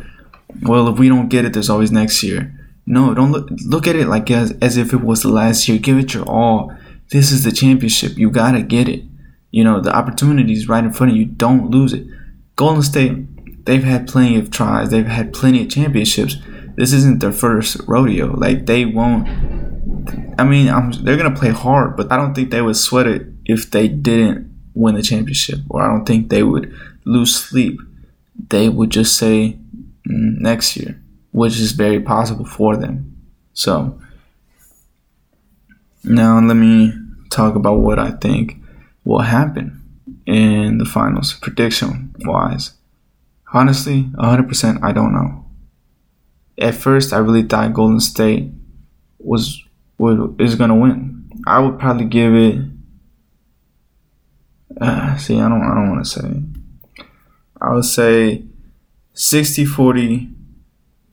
well, 0.64 0.90
if 0.90 1.00
we 1.00 1.08
don't 1.08 1.30
get 1.30 1.46
it, 1.46 1.54
there's 1.54 1.70
always 1.70 1.94
next 1.94 2.24
year. 2.24 2.54
No, 2.86 3.14
don't 3.14 3.32
look 3.32 3.48
look 3.66 3.88
at 3.88 3.96
it 3.96 4.08
like 4.08 4.30
as, 4.32 4.52
as 4.62 4.76
if 4.76 4.92
it 4.92 5.02
was 5.02 5.22
the 5.22 5.30
last 5.30 5.70
year. 5.70 5.78
Give 5.78 5.98
it 5.98 6.14
your 6.14 6.28
all. 6.30 6.76
This 7.12 7.32
is 7.32 7.46
the 7.46 7.54
championship. 7.54 8.18
You 8.18 8.32
gotta 8.32 8.64
get 8.64 8.90
it. 8.90 9.04
You 9.52 9.64
know, 9.64 9.80
the 9.80 9.96
opportunity 9.96 10.52
is 10.52 10.68
right 10.68 10.84
in 10.84 10.92
front 10.92 11.14
of 11.14 11.18
you. 11.18 11.24
Don't 11.24 11.72
lose 11.72 11.94
it. 11.94 12.06
Golden 12.58 12.84
State, 12.84 13.66
they've 13.66 13.84
had 13.84 14.10
plenty 14.10 14.38
of 14.38 14.52
tries. 14.52 14.90
They've 14.90 15.06
had 15.06 15.32
plenty 15.32 15.64
of 15.64 15.70
championships. 15.70 16.36
This 16.76 16.94
isn't 16.94 17.20
their 17.20 17.32
first 17.32 17.78
rodeo. 17.88 18.36
Like 18.36 18.66
they 18.66 18.86
won't. 18.86 19.28
I 20.38 20.44
mean, 20.44 20.70
I'm, 20.70 20.92
they're 20.92 21.18
gonna 21.18 21.36
play 21.36 21.50
hard, 21.50 21.96
but 21.96 22.12
I 22.12 22.18
don't 22.18 22.34
think 22.34 22.52
they 22.52 22.62
would 22.62 22.76
sweat 22.76 23.08
it 23.08 23.28
if 23.46 23.72
they 23.72 23.88
didn't 23.88 24.54
win 24.74 24.96
the 24.96 25.02
championship, 25.02 25.60
or 25.70 25.82
I 25.82 25.88
don't 25.88 26.06
think 26.06 26.30
they 26.30 26.44
would 26.44 26.74
lose 27.06 27.36
sleep. 27.36 27.80
They 28.50 28.68
would 28.70 28.90
just 28.90 29.18
say 29.18 29.58
mm, 30.08 30.40
next 30.40 30.76
year, 30.76 31.02
which 31.32 31.60
is 31.60 31.72
very 31.72 32.02
possible 32.02 32.46
for 32.46 32.76
them. 32.76 33.16
So 33.54 34.00
now 36.04 36.40
let 36.40 36.56
me 36.56 36.94
talk 37.30 37.56
about 37.56 37.80
what 37.80 38.00
I 38.00 38.12
think 38.12 38.58
will 39.06 39.22
happen 39.22 39.82
in 40.26 40.78
the 40.78 40.86
finals, 40.86 41.34
prediction 41.34 42.14
wise. 42.20 42.74
Honestly, 43.54 44.04
100% 44.16 44.84
I 44.84 44.92
don't 44.92 45.14
know. 45.14 45.45
At 46.58 46.76
first, 46.76 47.14
I 47.14 47.18
really 47.18 47.44
thought 47.44 47.74
Golden 47.74 48.00
State 48.00 48.50
was 49.20 49.62
would, 49.98 50.40
is 50.40 50.56
gonna 50.56 50.76
win. 50.76 51.30
I 51.48 51.60
would 51.60 51.80
probably 51.80 52.06
give 52.06 52.34
it 52.34 52.60
uh, 54.80 55.16
see, 55.18 55.40
I 55.40 55.48
don't, 55.48 55.62
I 55.62 55.74
don't 55.74 55.92
want 55.92 56.06
to 56.06 56.12
say. 56.12 56.42
I 57.62 57.74
would 57.74 57.86
say 57.86 58.44
60-40 59.16 60.34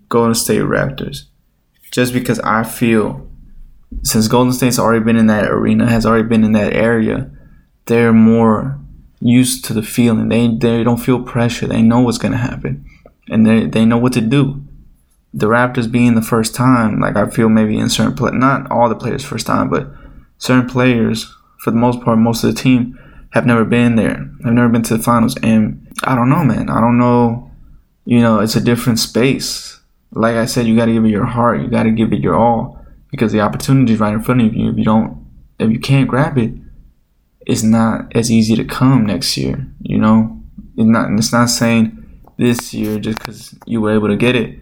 Golden 0.09 0.35
State 0.35 0.63
Raptors, 0.63 1.25
just 1.91 2.13
because 2.13 2.41
I 2.41 2.65
feel 2.65 3.29
since 4.03 4.27
Golden 4.27 4.53
State's 4.53 4.79
already 4.79 5.05
been 5.05 5.17
in 5.17 5.27
that 5.29 5.51
arena, 5.51 5.89
has 5.89 6.05
already 6.05 6.27
been 6.27 6.45
in 6.45 6.53
that 6.53 6.73
area, 6.73 7.31
they're 7.87 8.13
more 8.13 8.79
used 9.21 9.65
to 9.67 9.75
the 9.75 9.83
feeling. 9.83 10.29
They 10.29 10.49
they 10.49 10.83
don't 10.83 10.97
feel 10.97 11.23
pressure. 11.23 11.67
They 11.67 11.83
know 11.83 12.01
what's 12.01 12.19
gonna 12.19 12.39
happen, 12.39 12.85
and 13.29 13.47
they 13.47 13.67
they 13.67 13.85
know 13.85 13.99
what 13.99 14.15
to 14.15 14.21
do. 14.21 14.65
The 15.35 15.47
Raptors 15.47 15.91
being 15.91 16.15
the 16.15 16.23
first 16.23 16.55
time, 16.55 17.01
like 17.01 17.17
I 17.17 17.29
feel 17.29 17.49
maybe 17.49 17.79
in 17.79 17.89
certain 17.89 18.15
play, 18.15 18.31
not 18.33 18.71
all 18.71 18.89
the 18.89 18.95
players 18.95 19.25
first 19.25 19.47
time, 19.47 19.71
but 19.71 19.89
certain 20.39 20.69
players 20.69 21.35
for 21.63 21.71
the 21.71 21.77
most 21.77 22.01
part, 22.03 22.19
most 22.19 22.43
of 22.43 22.55
the 22.55 22.61
team 22.61 22.99
have 23.31 23.47
never 23.47 23.65
been 23.65 23.95
there. 23.95 24.29
I've 24.45 24.53
never 24.53 24.69
been 24.69 24.83
to 24.83 24.97
the 24.97 25.03
finals, 25.03 25.37
and 25.43 25.87
I 26.05 26.17
don't 26.17 26.29
know, 26.29 26.45
man. 26.45 26.69
I 26.69 26.81
don't 26.81 26.99
know. 26.99 27.51
You 28.05 28.21
know, 28.21 28.41
it's 28.41 28.57
a 28.57 28.61
different 28.61 28.99
space. 28.99 29.81
Like 30.11 30.35
I 30.35 30.47
said, 30.47 30.67
you 30.67 30.77
got 30.77 30.87
to 30.87 30.93
give 30.93 31.05
it 31.05 31.11
your 31.11 31.25
heart. 31.25 31.61
You 31.61 31.69
got 31.69 31.85
to 31.85 31.93
give 31.93 32.13
it 32.13 32.21
your 32.21 32.35
all 32.35 32.85
because 33.11 33.33
the 33.33 33.41
opportunity 33.41 33.93
is 33.93 34.01
right 34.01 34.13
in 34.13 34.23
front 34.23 34.43
of 34.43 34.53
you. 34.55 34.71
If 34.71 34.77
you 34.77 34.85
don't, 34.85 35.25
if 35.61 35.71
you 35.71 35.79
can't 35.79 36.09
grab 36.09 36.37
it, 36.37 36.53
it's 37.47 37.63
not 37.63 38.15
as 38.17 38.31
easy 38.31 38.57
to 38.57 38.65
come 38.65 39.07
next 39.07 39.37
year. 39.37 39.67
You 39.81 39.99
know, 39.99 40.43
it's 40.77 40.89
not. 40.89 41.11
It's 41.13 41.33
not 41.33 41.47
saying 41.47 41.99
this 42.39 42.75
year 42.75 42.99
just 42.99 43.19
because 43.19 43.55
you 43.67 43.81
were 43.81 43.95
able 43.95 44.09
to 44.09 44.17
get 44.17 44.35
it 44.35 44.59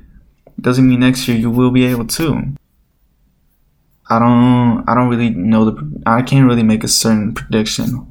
doesn't 0.61 0.89
mean 0.89 1.01
next 1.01 1.27
year 1.29 1.37
you 1.37 1.51
will 1.51 1.71
be 1.71 1.85
able 1.85 2.07
to. 2.07 2.55
I 4.09 4.19
don't. 4.19 4.85
I 4.89 4.95
don't 4.95 5.09
really 5.09 5.31
know 5.31 5.65
the. 5.65 6.03
I 6.05 6.23
can't 6.23 6.47
really 6.47 6.65
make 6.65 6.83
a 6.83 6.89
certain 6.89 7.33
prediction 7.35 8.07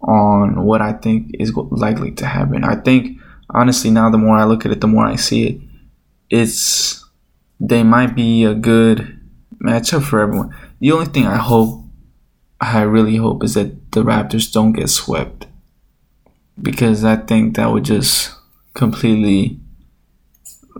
on 0.00 0.64
what 0.64 0.82
I 0.82 0.92
think 0.94 1.30
is 1.38 1.54
likely 1.54 2.10
to 2.12 2.26
happen. 2.26 2.64
I 2.64 2.74
think 2.74 3.18
honestly 3.50 3.90
now 3.90 4.10
the 4.10 4.18
more 4.18 4.36
I 4.36 4.44
look 4.44 4.66
at 4.66 4.72
it, 4.72 4.80
the 4.80 4.88
more 4.88 5.06
I 5.06 5.16
see 5.16 5.46
it. 5.46 5.60
It's 6.28 7.04
they 7.60 7.84
might 7.84 8.16
be 8.16 8.44
a 8.44 8.54
good 8.54 9.20
matchup 9.62 10.02
for 10.02 10.20
everyone. 10.20 10.54
The 10.80 10.90
only 10.90 11.06
thing 11.06 11.26
I 11.26 11.36
hope, 11.36 11.84
I 12.60 12.82
really 12.82 13.16
hope, 13.16 13.44
is 13.44 13.54
that 13.54 13.92
the 13.92 14.02
Raptors 14.02 14.52
don't 14.52 14.72
get 14.72 14.90
swept 14.90 15.46
because 16.60 17.04
I 17.04 17.16
think 17.16 17.54
that 17.54 17.70
would 17.70 17.84
just 17.84 18.34
completely 18.74 19.60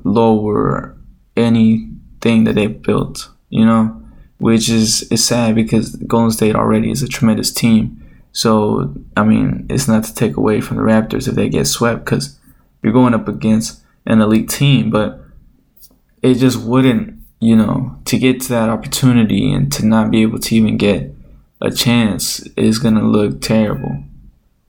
lower 0.04 0.96
anything 1.36 2.44
that 2.44 2.54
they've 2.54 2.82
built. 2.82 3.28
You 3.48 3.66
know, 3.66 4.02
which 4.38 4.68
is 4.68 5.02
is 5.10 5.24
sad 5.24 5.54
because 5.54 5.96
Golden 5.96 6.30
State 6.30 6.56
already 6.56 6.90
is 6.90 7.02
a 7.02 7.08
tremendous 7.08 7.52
team 7.52 8.02
so, 8.32 8.94
I 9.16 9.24
mean, 9.24 9.66
it's 9.68 9.86
not 9.86 10.04
to 10.04 10.14
take 10.14 10.36
away 10.36 10.60
from 10.62 10.78
the 10.78 10.82
Raptors 10.82 11.28
if 11.28 11.34
they 11.34 11.48
get 11.48 11.66
swept 11.66 12.04
because 12.04 12.38
you're 12.82 12.92
going 12.92 13.14
up 13.14 13.28
against 13.28 13.82
an 14.06 14.20
elite 14.20 14.48
team, 14.48 14.90
but 14.90 15.20
it 16.22 16.34
just 16.34 16.60
wouldn't, 16.60 17.20
you 17.40 17.54
know, 17.54 17.98
to 18.06 18.18
get 18.18 18.40
to 18.42 18.48
that 18.48 18.70
opportunity 18.70 19.52
and 19.52 19.70
to 19.72 19.86
not 19.86 20.10
be 20.10 20.22
able 20.22 20.38
to 20.38 20.56
even 20.56 20.78
get 20.78 21.14
a 21.60 21.70
chance 21.70 22.40
is 22.56 22.78
going 22.78 22.94
to 22.94 23.02
look 23.02 23.40
terrible. 23.42 24.02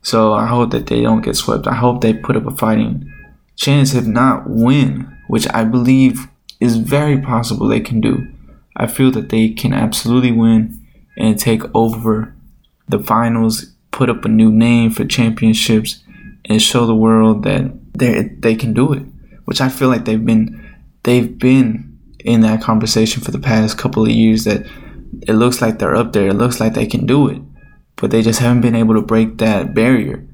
So, 0.02 0.34
I 0.34 0.46
hope 0.48 0.72
that 0.72 0.88
they 0.88 1.02
don't 1.02 1.22
get 1.22 1.38
swept. 1.38 1.66
I 1.66 1.76
hope 1.76 2.02
they 2.02 2.14
put 2.14 2.36
up 2.36 2.46
a 2.46 2.52
fighting 2.52 3.12
chance, 3.56 3.94
if 3.94 4.06
not 4.06 4.50
win, 4.50 5.13
which 5.34 5.48
I 5.52 5.64
believe 5.64 6.28
is 6.60 6.78
very 6.78 7.20
possible 7.20 7.68
they 7.68 7.80
can 7.80 8.00
do. 8.00 8.32
I 8.78 8.86
feel 8.86 9.10
that 9.14 9.30
they 9.30 9.50
can 9.50 9.74
absolutely 9.74 10.32
win 10.32 10.80
and 11.18 11.40
take 11.40 11.64
over 11.74 12.36
the 12.88 13.00
finals, 13.00 13.74
put 13.90 14.12
up 14.12 14.26
a 14.26 14.28
new 14.28 14.52
name 14.52 14.92
for 14.92 15.06
championships, 15.06 16.04
and 16.46 16.62
show 16.62 16.86
the 16.86 16.94
world 16.94 17.42
that 17.46 17.64
they 17.98 18.30
they 18.38 18.54
can 18.54 18.74
do 18.74 18.94
it. 18.94 19.02
Which 19.46 19.60
I 19.60 19.70
feel 19.70 19.88
like 19.88 20.06
they've 20.06 20.24
been 20.24 20.64
they've 21.02 21.36
been 21.36 21.98
in 22.20 22.42
that 22.42 22.62
conversation 22.62 23.24
for 23.24 23.32
the 23.32 23.40
past 23.40 23.76
couple 23.76 24.04
of 24.04 24.12
years 24.12 24.44
that 24.44 24.68
it 25.28 25.34
looks 25.34 25.64
like 25.64 25.80
they're 25.80 25.96
up 25.96 26.14
there. 26.14 26.28
It 26.28 26.36
looks 26.36 26.60
like 26.60 26.76
they 26.76 26.86
can 26.86 27.08
do 27.08 27.28
it, 27.28 27.42
but 27.96 28.12
they 28.12 28.22
just 28.22 28.40
haven't 28.40 28.62
been 28.62 28.76
able 28.76 28.94
to 28.94 29.02
break 29.02 29.40
that 29.40 29.74
barrier. 29.74 30.28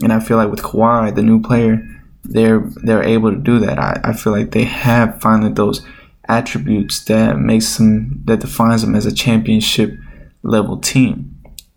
And 0.00 0.12
I 0.12 0.20
feel 0.20 0.36
like 0.36 0.52
with 0.52 0.62
Kawhi, 0.62 1.12
the 1.12 1.22
new 1.24 1.42
player, 1.42 1.82
they're 2.24 2.60
they're 2.82 3.02
able 3.02 3.30
to 3.30 3.38
do 3.38 3.58
that. 3.60 3.78
I, 3.78 4.00
I 4.04 4.12
feel 4.12 4.32
like 4.32 4.50
they 4.50 4.64
have 4.64 5.20
finally 5.20 5.52
those 5.52 5.86
attributes 6.26 7.04
that 7.04 7.38
makes 7.38 7.76
them 7.76 8.22
that 8.24 8.40
defines 8.40 8.82
them 8.82 8.94
as 8.94 9.06
a 9.06 9.14
championship 9.14 9.98
level 10.42 10.78
team. 10.78 11.30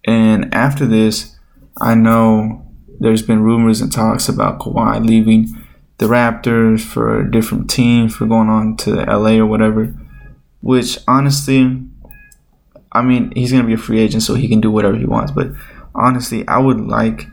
And 0.06 0.54
after 0.54 0.86
this, 0.86 1.36
I 1.82 1.96
know 1.96 2.66
there's 3.00 3.22
been 3.22 3.44
rumors 3.44 3.82
and 3.82 3.92
talks 3.92 4.30
about 4.30 4.60
Kawhi 4.60 5.06
leaving 5.06 5.48
the 5.98 6.06
Raptors 6.06 6.82
for 6.82 7.20
a 7.20 7.30
different 7.30 7.70
team, 7.70 8.08
for 8.08 8.26
going 8.26 8.50
on 8.50 8.78
to 8.78 8.96
LA 8.96 9.38
or 9.38 9.46
whatever. 9.46 9.94
Which 10.62 10.98
honestly, 11.08 11.82
I 12.92 13.02
mean, 13.02 13.32
he's 13.36 13.52
gonna 13.52 13.68
be 13.68 13.74
a 13.74 13.78
free 13.78 14.00
agent, 14.00 14.24
so 14.24 14.34
he 14.34 14.48
can 14.48 14.62
do 14.62 14.72
whatever 14.72 14.98
he 14.98 15.06
wants. 15.06 15.32
But 15.32 15.52
honestly, 15.94 16.48
I 16.48 16.60
would 16.60 16.80
like 16.80 17.28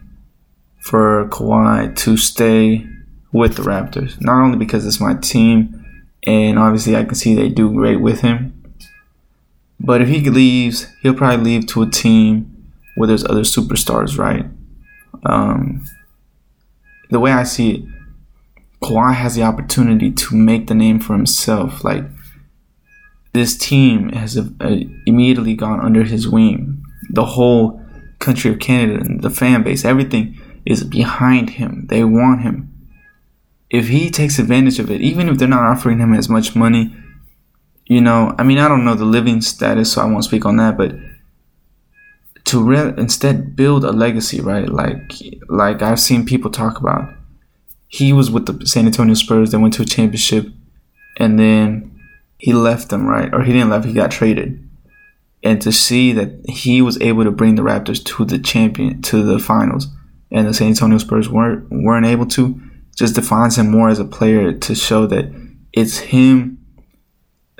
for 0.80 1.28
Kawhi 1.28 1.97
to 1.97 2.16
stay 2.16 2.87
with 3.34 3.56
the 3.56 3.62
Raptors, 3.62 4.18
not 4.20 4.40
only 4.40 4.56
because 4.56 4.86
it's 4.86 5.00
my 5.00 5.14
team, 5.14 5.84
and 6.24 6.56
obviously 6.56 6.96
I 6.96 7.04
can 7.04 7.16
see 7.16 7.34
they 7.34 7.48
do 7.48 7.70
great 7.70 8.00
with 8.00 8.20
him. 8.20 8.62
But 9.80 10.00
if 10.00 10.08
he 10.08 10.30
leaves, 10.30 10.86
he'll 11.02 11.14
probably 11.14 11.44
leave 11.44 11.66
to 11.66 11.82
a 11.82 11.90
team 11.90 12.72
where 12.94 13.08
there's 13.08 13.24
other 13.24 13.42
superstars, 13.42 14.18
right? 14.18 14.46
Um, 15.26 15.84
the 17.10 17.18
way 17.18 17.32
I 17.32 17.42
see 17.42 17.70
it, 17.72 17.84
Kawhi 18.80 19.14
has 19.14 19.34
the 19.34 19.42
opportunity 19.42 20.12
to 20.12 20.36
make 20.36 20.68
the 20.68 20.74
name 20.74 21.00
for 21.00 21.14
himself. 21.14 21.82
Like 21.82 22.04
this 23.32 23.58
team 23.58 24.10
has 24.10 24.36
a, 24.36 24.48
a, 24.60 24.88
immediately 25.06 25.54
gone 25.54 25.80
under 25.80 26.04
his 26.04 26.28
wing. 26.28 26.84
The 27.10 27.24
whole 27.24 27.84
country 28.20 28.52
of 28.52 28.60
Canada 28.60 29.00
and 29.00 29.22
the 29.22 29.30
fan 29.30 29.64
base, 29.64 29.84
everything 29.84 30.40
is 30.64 30.84
behind 30.84 31.50
him. 31.50 31.86
They 31.88 32.04
want 32.04 32.42
him. 32.42 32.73
If 33.71 33.88
he 33.88 34.11
takes 34.11 34.38
advantage 34.38 34.78
of 34.78 34.90
it, 34.90 35.00
even 35.00 35.28
if 35.28 35.38
they're 35.38 35.49
not 35.49 35.64
offering 35.64 35.99
him 35.99 36.12
as 36.12 36.28
much 36.28 36.54
money, 36.54 36.94
you 37.87 38.00
know, 38.00 38.35
I 38.38 38.44
mean, 38.44 38.59
I 38.59 38.68
don't 38.68 38.85
know 38.85 38.94
the 38.94 39.04
living 39.04 39.40
status, 39.42 39.92
so 39.92 40.02
I 40.02 40.06
won't 40.06 40.25
speak 40.25 40.44
on 40.44 40.56
that, 40.56 40.76
but 40.76 40.94
to 42.44 42.62
re- 42.62 42.94
instead 42.97 43.56
build 43.56 43.85
a 43.85 43.92
legacy, 43.92 44.40
right? 44.40 44.68
Like 44.68 45.12
like 45.49 45.83
I've 45.83 46.00
seen 46.00 46.26
people 46.26 46.50
talk 46.50 46.78
about. 46.78 47.12
He 47.88 48.12
was 48.12 48.30
with 48.30 48.47
the 48.47 48.66
San 48.66 48.87
Antonio 48.87 49.14
Spurs. 49.14 49.50
They 49.50 49.59
went 49.59 49.75
to 49.75 49.83
a 49.83 49.87
championship, 49.87 50.49
and 51.18 51.38
then 51.38 51.99
he 52.38 52.52
left 52.52 52.88
them, 52.88 53.06
right? 53.06 53.33
Or 53.33 53.42
he 53.42 53.52
didn't 53.52 53.71
left. 53.71 53.87
He 53.87 53.92
got 53.92 54.11
traded, 54.11 54.68
and 55.42 55.61
to 55.62 55.73
see 55.73 56.12
that 56.12 56.49
he 56.49 56.83
was 56.83 57.00
able 57.00 57.25
to 57.25 57.30
bring 57.30 57.54
the 57.54 57.62
Raptors 57.62 58.04
to 58.04 58.25
the 58.25 58.38
champion 58.38 59.00
to 59.02 59.23
the 59.23 59.38
finals, 59.38 59.88
and 60.30 60.47
the 60.47 60.54
San 60.54 60.68
Antonio 60.68 60.99
Spurs 60.99 61.28
weren't 61.28 61.66
weren't 61.71 62.06
able 62.06 62.26
to, 62.26 62.61
just 62.94 63.14
defines 63.14 63.58
him 63.58 63.70
more 63.70 63.88
as 63.88 63.98
a 63.98 64.04
player 64.04 64.52
to 64.52 64.74
show 64.74 65.06
that 65.06 65.32
it's 65.72 65.98
him, 65.98 66.64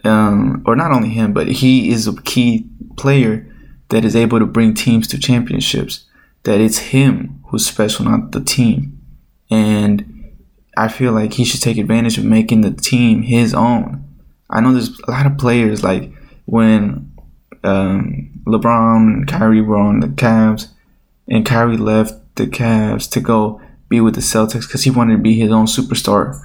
um, 0.05 0.63
or 0.67 0.77
not 0.77 0.93
only 0.93 1.09
him, 1.09 1.33
but 1.33 1.49
he 1.49 1.91
is 1.91 2.07
a 2.07 2.21
key 2.23 2.67
player 2.97 3.51
that 3.89 4.05
is 4.05 4.15
able 4.15 4.39
to 4.39 4.47
bring 4.47 4.75
teams 4.75 5.09
to 5.09 5.19
championships. 5.19 6.05
That 6.45 6.61
it's 6.61 6.79
him 6.79 7.43
who's 7.49 7.67
special, 7.67 8.05
not 8.05 8.33
the 8.33 8.41
team, 8.43 9.01
and 9.51 10.33
I 10.77 10.89
feel 10.89 11.13
like 11.13 11.35
he 11.35 11.45
should 11.45 11.63
take 11.63 11.79
advantage 11.79 12.19
of 12.19 12.25
making 12.25 12.61
the 12.61 12.73
team 12.73 13.23
his 13.23 13.55
own. 13.55 14.05
I 14.51 14.61
know 14.61 14.73
there's 14.73 14.99
a 15.01 15.11
lot 15.11 15.27
of 15.27 15.39
players 15.39 15.83
like 15.83 16.13
when 16.45 17.13
um, 17.63 18.31
LeBron 18.47 18.97
and 18.97 19.29
Kyrie 19.29 19.63
were 19.63 19.79
on 19.79 20.01
the 20.01 20.09
Cavs, 20.09 20.69
and 21.29 21.47
Kyrie 21.47 21.77
left 21.77 22.37
the 22.37 22.47
Cavs 22.47 23.11
to 23.11 23.21
go 23.21 23.61
be 23.95 24.01
with 24.01 24.15
the 24.15 24.21
Celtics 24.21 24.67
because 24.67 24.85
he 24.85 24.91
wanted 24.91 25.17
to 25.17 25.23
be 25.23 25.39
his 25.39 25.51
own 25.51 25.67
superstar. 25.67 26.41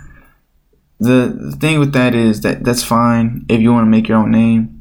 The, 1.00 1.34
the 1.52 1.56
thing 1.56 1.80
with 1.80 1.94
that 1.94 2.14
is 2.14 2.42
that 2.42 2.64
that's 2.64 2.84
fine 2.84 3.46
if 3.50 3.62
you 3.62 3.72
want 3.72 3.86
to 3.86 3.90
make 3.90 4.08
your 4.08 4.18
own 4.18 4.32
name. 4.32 4.76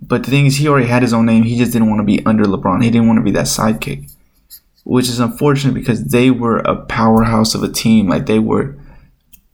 But 0.00 0.24
the 0.24 0.30
thing 0.30 0.46
is, 0.46 0.56
he 0.56 0.68
already 0.68 0.88
had 0.88 1.02
his 1.02 1.14
own 1.14 1.26
name. 1.26 1.44
He 1.44 1.56
just 1.56 1.72
didn't 1.72 1.88
want 1.88 2.00
to 2.00 2.04
be 2.04 2.24
under 2.26 2.44
LeBron. 2.44 2.82
He 2.82 2.90
didn't 2.90 3.06
want 3.06 3.18
to 3.18 3.24
be 3.24 3.30
that 3.32 3.46
sidekick, 3.46 4.10
which 4.84 5.08
is 5.08 5.20
unfortunate 5.20 5.74
because 5.74 6.04
they 6.04 6.30
were 6.30 6.58
a 6.58 6.76
powerhouse 6.76 7.54
of 7.54 7.62
a 7.62 7.68
team. 7.68 8.08
Like 8.08 8.26
they 8.26 8.40
were 8.40 8.76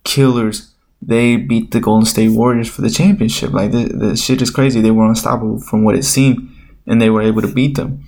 killers. 0.05 0.73
They 1.01 1.37
beat 1.37 1.71
the 1.71 1.81
Golden 1.81 2.07
State 2.07 2.31
Warriors 2.31 2.69
for 2.69 2.83
the 2.83 2.91
championship. 2.91 3.53
Like 3.53 3.71
the, 3.71 3.85
the 3.85 4.17
shit 4.17 4.43
is 4.43 4.51
crazy. 4.51 4.81
They 4.81 4.91
were 4.91 5.07
unstoppable 5.07 5.61
from 5.61 5.85
what 5.85 5.95
it 5.95 6.05
seemed, 6.05 6.49
and 6.87 7.01
they 7.01 7.11
were 7.11 7.23
able 7.23 7.43
to 7.43 7.55
beat 7.55 7.77
them. 7.77 8.05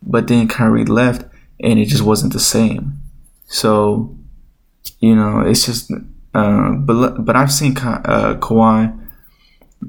But 0.00 0.28
then 0.28 0.48
Kyrie 0.48 0.86
left, 0.86 1.28
and 1.62 1.78
it 1.78 1.86
just 1.86 2.02
wasn't 2.02 2.32
the 2.32 2.40
same. 2.40 2.99
So, 3.50 4.16
you 5.00 5.14
know, 5.14 5.40
it's 5.40 5.66
just. 5.66 5.90
Uh, 6.32 6.70
but 6.70 7.24
but 7.24 7.34
I've 7.34 7.52
seen 7.52 7.74
Ka- 7.74 8.02
uh, 8.04 8.36
Kawhi 8.36 8.96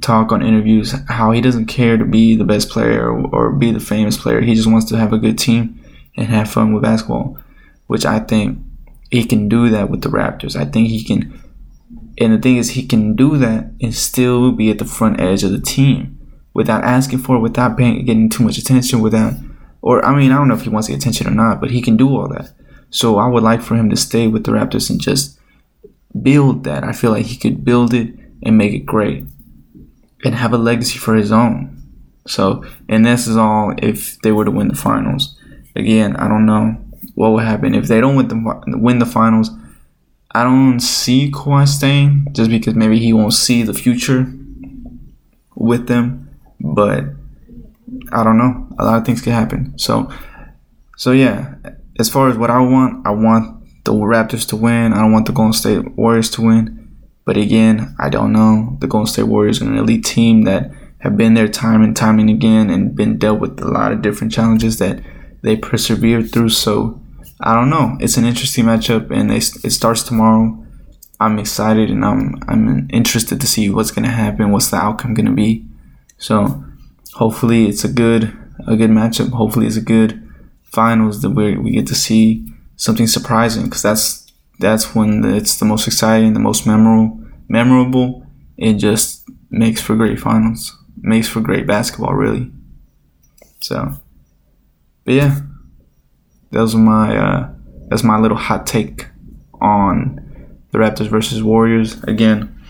talk 0.02 0.32
on 0.32 0.42
interviews 0.42 0.96
how 1.08 1.32
he 1.32 1.40
doesn't 1.40 1.68
care 1.68 1.98
to 1.98 2.06
be 2.06 2.36
the 2.36 2.44
best 2.44 2.70
player 2.70 3.12
or, 3.12 3.28
or 3.28 3.52
be 3.52 3.72
the 3.72 3.80
famous 3.80 4.18
player. 4.18 4.42
He 4.42 4.56
just 4.56 4.70
wants 4.70 4.90
to 4.90 4.98
have 4.98 5.14
a 5.14 5.20
good 5.20 5.38
team 5.38 5.80
and 6.18 6.28
have 6.28 6.50
fun 6.50 6.74
with 6.74 6.82
basketball, 6.82 7.38
which 7.88 8.06
I 8.06 8.20
think 8.20 8.58
he 9.12 9.24
can 9.24 9.48
do 9.48 9.70
that 9.70 9.90
with 9.90 10.02
the 10.02 10.10
Raptors. 10.10 10.56
I 10.56 10.66
think 10.66 10.88
he 10.88 11.04
can 11.04 11.40
and 12.18 12.34
the 12.34 12.38
thing 12.38 12.58
is, 12.58 12.72
he 12.72 12.86
can 12.86 13.16
do 13.16 13.38
that 13.38 13.72
and 13.82 13.96
still 13.96 14.52
be 14.52 14.70
at 14.70 14.80
the 14.80 14.86
front 14.86 15.20
edge 15.20 15.44
of 15.44 15.52
the 15.52 15.60
team 15.60 16.20
without 16.54 16.84
asking 16.84 17.20
for 17.20 17.38
it, 17.38 17.40
without 17.40 17.78
paying, 17.78 18.06
getting 18.06 18.30
too 18.30 18.44
much 18.44 18.58
attention, 18.58 19.02
without, 19.02 19.34
or 19.82 20.06
I 20.06 20.16
mean, 20.16 20.32
I 20.32 20.36
don't 20.36 20.48
know 20.48 20.56
if 20.56 20.62
he 20.62 20.70
wants 20.70 20.88
the 20.88 20.94
attention 20.94 21.28
or 21.28 21.32
not, 21.32 21.62
but 21.62 21.72
he 21.72 21.82
can 21.82 21.98
do 21.98 22.10
all 22.10 22.28
that. 22.30 22.52
So 22.92 23.18
I 23.18 23.28
would 23.28 23.42
like 23.44 23.62
for 23.62 23.76
him 23.76 23.90
to 23.90 23.96
stay 23.98 24.28
with 24.28 24.44
the 24.44 24.52
Raptors 24.52 24.90
and 24.90 25.02
just 25.02 25.40
build 26.22 26.66
that. 26.66 26.84
I 26.84 26.92
feel 26.92 27.12
like 27.12 27.26
he 27.26 27.38
could 27.38 27.66
build 27.66 27.94
it 27.94 28.14
and 28.44 28.58
make 28.58 28.74
it 28.74 28.86
great 28.86 29.26
and 30.24 30.36
have 30.36 30.54
a 30.54 30.58
legacy 30.58 31.00
for 31.00 31.16
his 31.16 31.32
own. 31.32 31.78
So, 32.28 32.64
and 32.88 33.06
this 33.06 33.28
is 33.28 33.38
all 33.38 33.74
if 33.78 34.20
they 34.22 34.32
were 34.32 34.46
to 34.46 34.52
win 34.52 34.68
the 34.68 34.76
finals. 34.76 35.38
Again, 35.76 36.16
I 36.18 36.28
don't 36.28 36.46
know 36.46 36.78
what 37.16 37.32
would 37.32 37.46
happen 37.46 37.74
if 37.74 37.88
they 37.88 38.02
don't 38.02 38.16
win 38.16 38.28
the 38.28 38.78
win 38.78 39.00
the 39.00 39.06
finals. 39.06 39.50
I 40.34 40.44
don't 40.44 40.80
see 40.80 41.32
Kawhi 41.32 41.68
staying 41.68 42.28
just 42.32 42.50
because 42.50 42.76
maybe 42.76 43.00
he 43.00 43.14
won't 43.14 43.34
see 43.34 43.64
the 43.64 43.74
future 43.74 44.32
with 45.56 45.88
them. 45.88 46.30
But 46.60 47.06
I 48.12 48.24
don't 48.24 48.38
know. 48.38 48.68
A 48.78 48.86
lot 48.86 49.00
of 49.00 49.06
things 49.06 49.22
can 49.22 49.34
happen. 49.34 49.78
So, 49.78 50.12
so 50.98 51.12
yeah. 51.12 51.56
As 52.02 52.10
far 52.10 52.30
as 52.30 52.36
what 52.36 52.50
I 52.50 52.60
want, 52.60 53.06
I 53.06 53.12
want 53.12 53.64
the 53.84 53.94
Raptors 53.94 54.48
to 54.48 54.56
win. 54.56 54.92
I 54.92 55.02
don't 55.02 55.12
want 55.12 55.28
the 55.28 55.32
Golden 55.32 55.54
State 55.54 55.96
Warriors 55.96 56.32
to 56.32 56.42
win. 56.42 56.90
But 57.28 57.38
again, 57.38 57.96
I 58.00 58.10
don't 58.10 58.34
know. 58.34 58.76
The 58.80 58.88
Golden 58.88 59.06
State 59.06 59.28
Warriors 59.28 59.62
are 59.62 59.66
an 59.66 59.78
elite 59.78 60.04
team 60.04 60.42
that 60.46 60.72
have 61.02 61.16
been 61.16 61.36
there 61.36 61.48
time 61.48 61.84
and 61.84 61.96
time 61.96 62.18
and 62.18 62.28
again 62.28 62.72
and 62.72 62.96
been 62.96 63.20
dealt 63.20 63.40
with 63.40 63.62
a 63.62 63.68
lot 63.68 63.92
of 63.92 64.02
different 64.02 64.34
challenges 64.34 64.80
that 64.80 65.00
they 65.44 65.56
persevered 65.56 66.32
through. 66.32 66.50
So 66.50 67.00
I 67.40 67.54
don't 67.54 67.70
know. 67.70 67.98
It's 68.00 68.18
an 68.18 68.26
interesting 68.26 68.66
matchup, 68.66 69.12
and 69.12 69.30
they, 69.30 69.38
it 69.38 69.72
starts 69.72 70.02
tomorrow. 70.02 70.58
I'm 71.20 71.38
excited, 71.38 71.92
and 71.92 72.04
I'm 72.04 72.42
I'm 72.48 72.90
interested 72.90 73.40
to 73.40 73.46
see 73.46 73.70
what's 73.70 73.92
gonna 73.92 74.10
happen. 74.10 74.50
What's 74.50 74.72
the 74.72 74.78
outcome 74.78 75.14
gonna 75.14 75.34
be? 75.34 75.68
So 76.18 76.64
hopefully 77.14 77.68
it's 77.68 77.84
a 77.84 77.94
good 77.94 78.36
a 78.66 78.76
good 78.76 78.90
matchup. 78.90 79.30
Hopefully 79.34 79.68
it's 79.68 79.78
a 79.78 79.82
good 79.82 80.18
finals 80.72 81.22
that 81.22 81.32
we 81.32 81.58
we 81.58 81.72
get 81.72 81.88
to 81.88 81.96
see 81.96 82.46
something 82.76 83.08
surprising 83.08 83.66
because 83.66 83.82
that's 83.82 84.32
that's 84.60 84.96
when 84.96 85.24
it's 85.26 85.58
the 85.58 85.66
most 85.66 85.88
exciting, 85.88 86.34
the 86.34 86.40
most 86.40 86.66
memorable. 86.66 87.20
Memorable. 87.48 88.26
It 88.58 88.76
just 88.76 89.28
makes 89.50 89.82
for 89.82 89.96
great 89.96 90.20
finals. 90.20 90.78
Makes 90.98 91.28
for 91.28 91.42
great 91.42 91.66
basketball, 91.66 92.14
really. 92.14 92.52
So, 93.60 93.94
but 95.04 95.14
yeah 95.14 95.42
those 96.52 96.76
are 96.76 96.80
my 96.80 97.18
uh, 97.18 97.50
that's 97.88 98.04
my 98.04 98.20
little 98.20 98.38
hot 98.38 98.68
take 98.68 99.08
on 99.60 100.20
the 100.72 100.78
Raptors 100.78 101.08
versus 101.08 101.42
Warriors. 101.42 102.02
Again, 102.04 102.62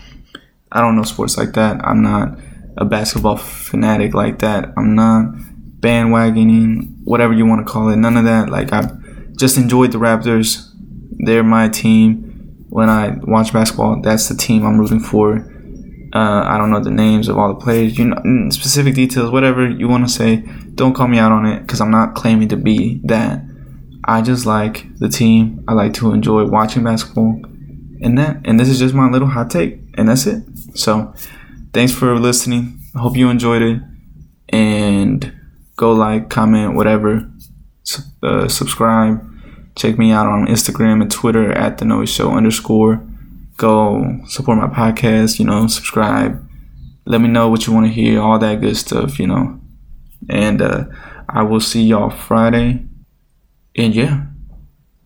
I 0.70 0.80
don't 0.80 0.96
know 0.96 1.02
sports 1.02 1.36
like 1.36 1.52
that. 1.52 1.84
I'm 1.84 2.02
not 2.02 2.38
a 2.76 2.84
basketball 2.84 3.36
fanatic 3.36 4.14
like 4.14 4.38
that. 4.38 4.72
I'm 4.76 4.94
not 4.94 5.34
bandwagoning, 5.82 7.02
whatever 7.04 7.34
you 7.34 7.44
want 7.44 7.66
to 7.66 7.70
call 7.70 7.90
it. 7.90 7.96
None 7.96 8.16
of 8.16 8.24
that. 8.24 8.48
Like 8.48 8.72
I 8.72 8.88
just 9.36 9.58
enjoyed 9.58 9.92
the 9.92 9.98
Raptors. 9.98 10.70
They're 11.24 11.42
my 11.42 11.68
team. 11.68 12.28
When 12.70 12.88
I 12.88 13.18
watch 13.22 13.52
basketball, 13.52 14.00
that's 14.00 14.28
the 14.28 14.34
team 14.34 14.64
I'm 14.64 14.78
rooting 14.78 15.00
for. 15.00 15.46
Uh, 16.14 16.44
I 16.46 16.56
don't 16.56 16.70
know 16.70 16.80
the 16.80 16.90
names 16.90 17.28
of 17.28 17.36
all 17.38 17.54
the 17.54 17.60
players, 17.60 17.98
you 17.98 18.06
know, 18.06 18.16
mm, 18.16 18.52
specific 18.52 18.94
details, 18.94 19.30
whatever 19.30 19.68
you 19.68 19.88
want 19.88 20.06
to 20.06 20.12
say. 20.12 20.36
Don't 20.74 20.94
call 20.94 21.08
me 21.08 21.18
out 21.18 21.32
on 21.32 21.46
it 21.46 21.60
because 21.60 21.80
I'm 21.80 21.90
not 21.90 22.14
claiming 22.14 22.48
to 22.48 22.56
be 22.56 23.00
that. 23.04 23.42
I 24.04 24.22
just 24.22 24.46
like 24.46 24.86
the 24.98 25.08
team. 25.08 25.64
I 25.68 25.74
like 25.74 25.94
to 25.94 26.12
enjoy 26.12 26.44
watching 26.46 26.84
basketball. 26.84 27.42
And 28.02 28.18
that 28.18 28.40
and 28.44 28.58
this 28.58 28.68
is 28.68 28.78
just 28.78 28.94
my 28.94 29.08
little 29.08 29.28
hot 29.28 29.50
take. 29.50 29.80
And 29.94 30.08
that's 30.08 30.26
it. 30.26 30.42
So 30.74 31.14
thanks 31.72 31.92
for 31.92 32.18
listening. 32.18 32.80
I 32.94 33.00
hope 33.00 33.16
you 33.16 33.28
enjoyed 33.28 33.62
it. 33.62 33.80
And 34.48 35.32
go 35.76 35.92
like, 35.92 36.28
comment, 36.28 36.74
whatever. 36.74 37.30
Uh, 38.22 38.48
subscribe. 38.48 39.28
Check 39.74 39.98
me 39.98 40.12
out 40.12 40.26
on 40.26 40.46
Instagram 40.46 41.02
and 41.02 41.10
Twitter 41.10 41.52
at 41.52 41.78
the 41.78 41.84
Noe 41.84 42.04
Show 42.04 42.32
underscore. 42.32 43.02
Go 43.56 44.20
support 44.28 44.58
my 44.58 44.68
podcast, 44.68 45.38
you 45.38 45.44
know, 45.44 45.66
subscribe. 45.66 46.48
Let 47.04 47.20
me 47.20 47.28
know 47.28 47.48
what 47.48 47.66
you 47.66 47.72
want 47.72 47.86
to 47.86 47.92
hear, 47.92 48.20
all 48.20 48.38
that 48.38 48.60
good 48.60 48.76
stuff, 48.76 49.18
you 49.18 49.26
know. 49.26 49.60
And 50.28 50.62
uh, 50.62 50.84
I 51.28 51.42
will 51.42 51.60
see 51.60 51.82
y'all 51.82 52.10
Friday 52.10 52.84
and 53.76 53.94
yeah, 53.94 54.26